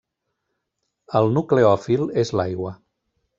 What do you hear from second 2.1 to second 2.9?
és l'aigua.